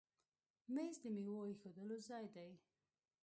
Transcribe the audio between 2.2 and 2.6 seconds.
دی.